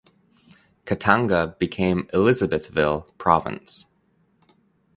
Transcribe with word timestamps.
Katanga 0.83 1.55
became 1.59 2.07
Elisabethville 2.11 3.15
Province. 3.19 3.85